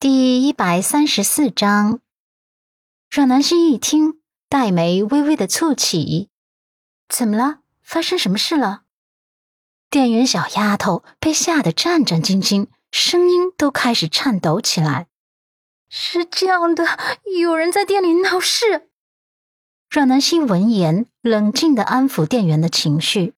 [0.00, 1.98] 第一百三十四章，
[3.10, 6.28] 阮南希一听，黛眉微微的蹙起。
[7.08, 7.62] 怎么了？
[7.82, 8.82] 发生什么事了？
[9.90, 15.08] 店员小丫头被吓得战战兢兢，声音都开始颤抖起来。
[15.88, 16.84] 是这样的，
[17.40, 18.88] 有人在店里闹事。
[19.90, 23.34] 阮南希闻言，冷静的安抚店员的情绪：“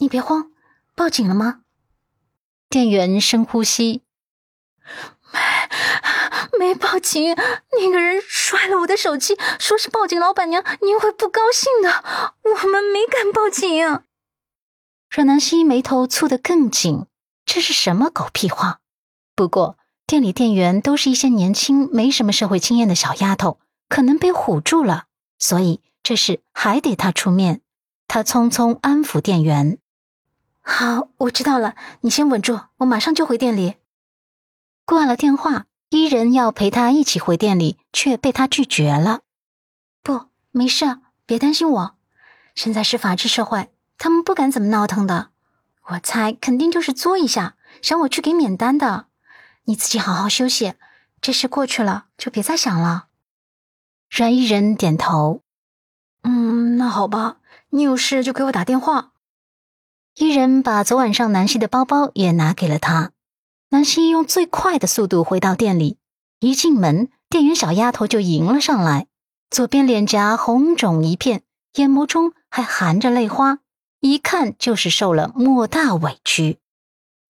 [0.00, 0.50] 你别慌，
[0.94, 1.64] 报警了吗？”
[2.70, 4.00] 店员深呼吸。
[6.58, 7.34] 没报警，
[7.80, 12.04] 那个人摔了我的手机，说是报警，老板娘您会不高兴的。
[12.42, 14.02] 我们没敢报警。
[15.10, 17.06] 阮南希眉头蹙得更紧，
[17.44, 18.80] 这是什么狗屁话？
[19.34, 25.04] 不过店里店员都是一些年轻、没什么社会经验的小丫头，可能被唬住了，
[25.38, 27.60] 所以这事还得他出面。
[28.08, 29.78] 他匆匆安抚店员
[30.62, 33.74] ：“好，我知道了，你先稳住，我马上就回店里。”
[34.86, 35.66] 挂了电话。
[35.90, 39.20] 伊人要陪他一起回店里，却被他拒绝了。
[40.02, 41.96] 不，没事，别担心我。
[42.54, 45.30] 现在是法治社会，他们不敢怎么闹腾的。
[45.90, 49.06] 我猜肯定就是作一下，想我去给免单的。
[49.64, 50.74] 你自己好好休息，
[51.20, 53.06] 这事过去了就别再想了。
[54.10, 55.42] 阮伊人点头。
[56.22, 57.36] 嗯，那好吧，
[57.70, 59.12] 你有事就给我打电话。
[60.14, 63.12] 伊人把昨晚上南希的包包也拿给了他。
[63.70, 65.98] 南希用最快的速度回到店里，
[66.38, 69.08] 一进门，店员小丫头就迎了上来，
[69.50, 71.42] 左边脸颊红肿一片，
[71.74, 73.58] 眼眸中还含着泪花，
[74.00, 76.58] 一看就是受了莫大委屈。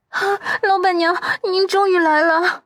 [0.09, 0.21] 啊，
[0.63, 1.17] 老板娘，
[1.51, 2.65] 您终于来了！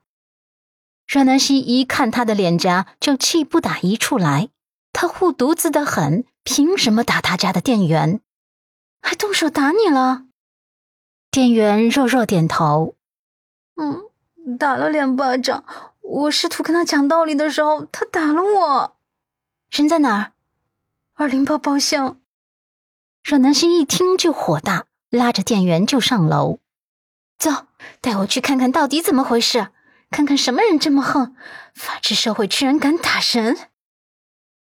[1.07, 4.49] 阮南希一看她的脸颊，就气不打一处来，
[4.93, 8.21] 她护犊子的很，凭什么打他家的店员？
[9.01, 10.25] 还动手打你了？
[11.31, 12.97] 店员弱弱点头。
[13.81, 15.65] 嗯，打了两巴掌。
[16.03, 18.97] 我试图跟他讲道理的时候，他打了我。
[19.71, 20.33] 人在哪儿？
[21.15, 22.21] 二零八包厢。
[23.25, 26.59] 阮南希一听就火大，拉着店员就上楼。
[27.39, 27.51] 走，
[28.03, 29.69] 带我去看看到底怎么回事，
[30.11, 31.35] 看看什么人这么横，
[31.75, 33.57] 法治社会居然敢打人。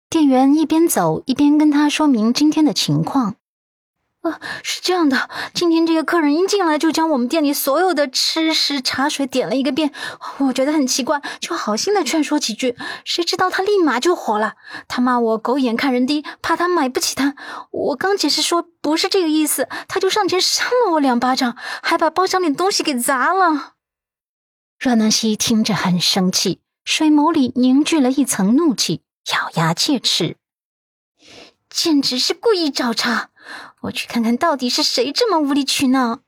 [0.09, 3.36] 店员一边走一边跟他说明今天的情况。
[4.22, 9.92] 啊，是这样的，今天这个客人一进来就将我们店里所有的吃食茶水点了一个遍，
[10.38, 14.54] 我觉得很奇怪，就好心的劝说几句，谁知道他立马就火了，
[14.88, 17.36] 他骂我狗眼看人低，怕他买不起单。
[17.72, 23.74] 我刚解释说不是这个意思，他就上前扇了我两巴掌，还把包厢里东西给砸了。
[24.78, 29.02] 阮南希听着很生气，水眸里凝聚了一层怒气，
[29.34, 30.38] 咬牙切齿，
[31.72, 33.31] 简直是故意找茬。
[33.81, 36.19] 我去看看到底是谁这么无理取闹。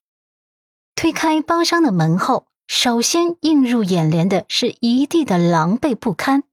[0.95, 6.43] 推开包厢的门后，首先映入眼帘的是一地的狼狈不堪。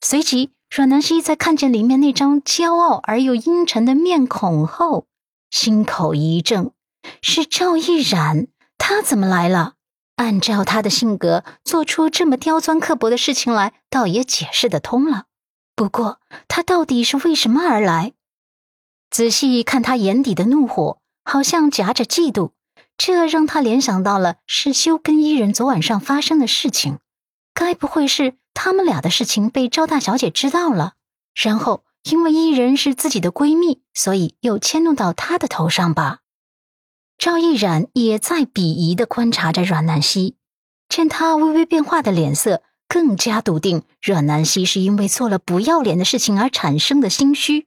[0.00, 5.06] 随即，阮南希在看见里面那张骄傲而又阴沉的面孔后，
[5.50, 6.72] 心口一怔：
[7.22, 9.74] 是赵毅然，他怎么来了？
[10.16, 15.24] 按照他的性格，做出这么刁钻刻薄的事情来，倒也解释得通了。
[15.74, 18.14] 不过，他到底是为什么而来？
[19.16, 22.50] 仔细看他眼底的怒火，好像夹着嫉妒，
[22.98, 26.98] 这让他联想到了世修跟伊人昨晚上发生的事情。
[27.54, 30.96] 该不会是他们俩的事情被赵大小姐知道了，
[31.34, 36.18] 然后因为伊人是自己的闺蜜，所以又迁怒到她的头上吧？
[37.16, 40.36] 赵毅然也在鄙夷的观察着阮南希，
[40.90, 47.66] 见他微微变化的脸色，更加笃定阮南希是因为做了不要脸的事情而产生的心虚。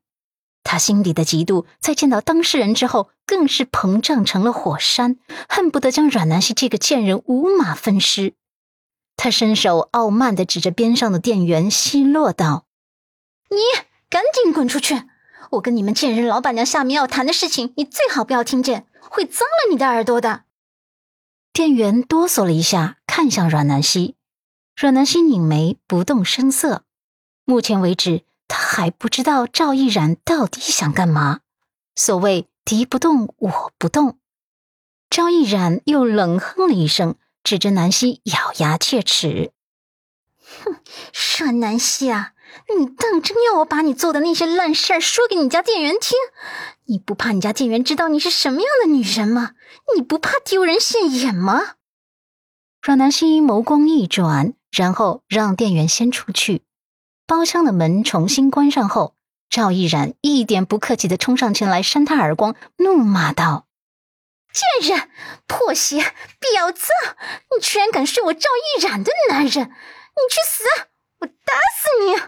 [0.64, 8.34] 他心底的嫉妒，在见到当事人之后，更是膨胀成了火山，恨不得将阮南希这个贱人五马分尸。
[9.18, 12.66] 他伸手傲慢的指着边上的店员，奚落道
[13.50, 13.58] ：“你
[14.10, 15.04] 赶紧滚出去！
[15.52, 20.44] 我跟你们贱人老板娘下面要谈的事情，你最好不要听见，会脏了你的耳朵的。”
[21.52, 24.16] 店员哆嗦了一下，看向阮南希。
[24.76, 26.84] 阮南希拧眉，不动声色。
[27.44, 28.24] 目前为止。
[28.50, 31.40] 他还不知道赵毅然到底想干嘛。
[31.96, 34.20] 所谓敌不动我不动。
[35.10, 39.52] 赵毅然又冷哼了一声，指着南希，咬牙切齿
[40.64, 40.76] ：“哼，
[41.40, 42.34] 阮南希啊，
[42.78, 46.18] 你当真要我把你做的那些烂事儿说给你家店员听？
[46.86, 49.52] 你不怕你家店员知道你是什么样的女人吗？
[49.96, 51.76] 你不怕丢人现眼吗？”
[52.82, 56.64] 阮南希眸光一转，然后让店员先出去。
[57.30, 59.14] 包厢的门重新关上后，
[59.52, 63.68] 赵毅然一点不客气的冲上前来扇他耳光，怒骂道
[64.82, 65.12] ：“贱人，
[65.46, 66.00] 破鞋，
[66.42, 66.88] 婊子！
[67.56, 69.68] 你居然敢睡我赵毅然的男人！
[69.68, 70.64] 你去死！
[71.20, 72.20] 我打死你！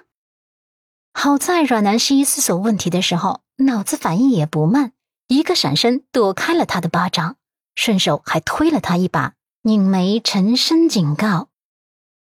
[1.13, 4.92] 好在阮南希思索问题的时候，脑子反应也不慢，
[5.25, 7.38] 一个闪身躲开了他的巴掌，
[7.74, 9.33] 顺手还推了他一把，
[9.63, 11.50] 拧眉沉声警告：“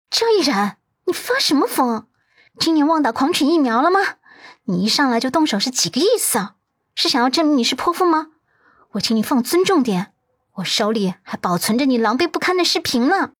[0.09, 2.07] 赵毅然，你发什么疯？
[2.59, 3.99] 今年旺达狂犬疫苗了吗？
[4.65, 6.55] 你一上来就动手是几个意思啊？
[6.95, 8.27] 是想要证明你是泼妇吗？
[8.91, 10.11] 我请你放尊重点。”
[10.57, 13.31] 我手里还保存着你狼狈不堪的视频呢。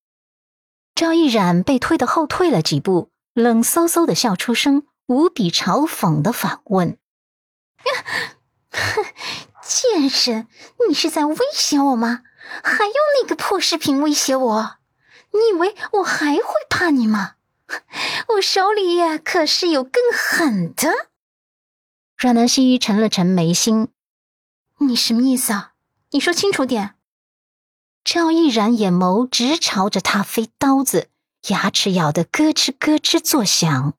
[0.96, 6.98] 赵一冉被推的后退了几步，冷飕飕的笑出声，无比嘲讽的反问
[8.72, 9.04] ：“哼，
[9.62, 10.48] 贱人，
[10.88, 12.22] 你是在威胁我吗？
[12.64, 14.78] 还用那个破视频威胁我？
[15.30, 17.34] 你以为我还会怕你吗？
[18.34, 21.08] 我手里可是有更狠的。”
[22.16, 23.88] 阮南希沉了沉眉心
[24.80, 25.72] ：“你什么意思啊？
[26.10, 26.94] 你说清楚点。”
[28.04, 31.08] 赵毅然眼眸直朝着他飞刀子，
[31.48, 33.94] 牙齿咬得咯吱咯吱作响。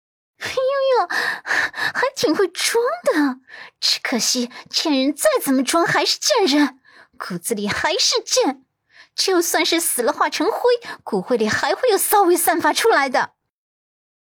[0.40, 1.08] 哎呦呦，
[1.44, 3.40] 还挺会装的，
[3.78, 6.80] 只可惜贱人再怎么装还是贱人，
[7.18, 8.64] 骨子里还是贱。
[9.14, 10.60] 就算是死了化成灰，
[11.02, 13.32] 骨灰里还会有骚味散发出来的。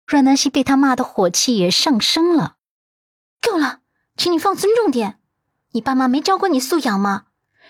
[0.08, 2.56] 阮南希被他骂的火气也上升了。
[3.42, 3.80] 够了，
[4.18, 5.20] 请你放尊重点。
[5.72, 7.26] 你爸妈没教过你素养吗？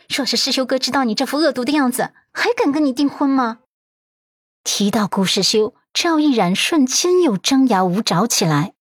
[0.07, 3.59] 若是师修哥知道你这副恶毒的样子，还敢跟你订婚吗？
[4.63, 8.73] 提到顾世修，赵毅然瞬间又张牙舞爪起来。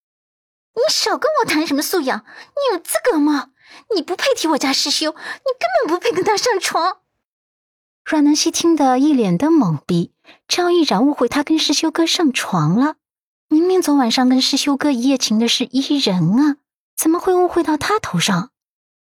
[0.75, 3.51] 你少跟我谈什么素养，你有资格吗？
[3.95, 6.99] 你不配提我家师修，你根本不配跟他上床。
[8.09, 10.13] 阮南希听得一脸的懵逼，
[10.49, 12.95] 赵毅然误会他跟师修哥上床了。
[13.49, 16.57] 明明昨晚上跟师修哥一夜情的是伊人啊，
[16.97, 18.49] 怎么会误会到他头上？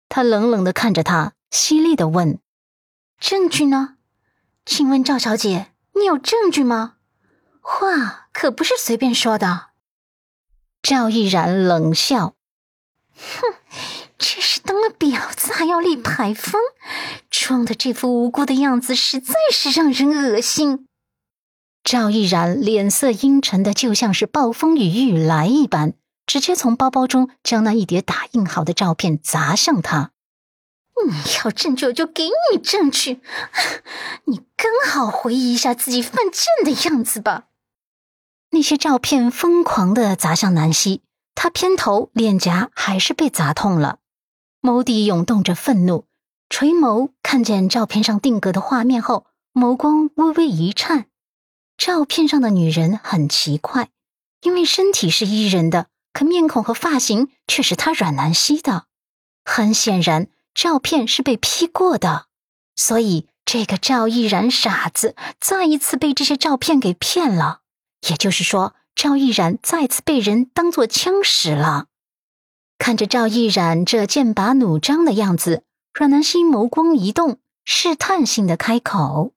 [0.09, 1.33] 他冷冷的看着他。
[1.49, 2.37] 犀利的问
[3.19, 3.95] ：“证据呢？
[4.63, 6.97] 请问赵小姐，你有证据吗？
[7.61, 9.69] 话可不是随便说的。”
[10.83, 12.35] 赵毅然冷笑
[13.17, 13.55] ：“哼，
[14.17, 16.61] 这是当了婊子还要立牌坊，
[17.29, 20.87] 装的这副无辜的样子，实在是让人恶心。”
[21.83, 25.93] 赵毅然脸色阴沉的，就像是暴风雨欲来一般，
[26.25, 30.11] 直接从包包中将那一叠打印好的照片砸向他。
[31.05, 31.13] 你
[31.43, 33.19] 要证据，我就给你证据。
[34.25, 37.47] 你刚好回忆一下自己犯贱的样子吧。
[38.51, 41.01] 那些照片疯狂的砸向南希，
[41.35, 43.97] 她偏头脸颊还是被砸痛了，
[44.63, 46.05] 眸底涌动着愤怒，
[46.49, 51.07] 垂眸看见照片上定格的画面后，眸光微微一颤。
[51.77, 53.89] 照片上的女人很奇怪，
[54.41, 58.85] 因为身体是伊人的，可面孔和发型却是他阮南希的。
[59.43, 60.29] 很显然。
[60.55, 62.27] 照片是被 P 过的，
[62.75, 67.61] 所以这个赵毅然傻子再一次被这些照片给骗了。
[68.07, 71.87] 也就是说，赵毅然再次被人当做枪使了。
[72.77, 79.33] 看着赵毅然这剑拔弩张的样子，阮南希眸光一动，试探性的开口：“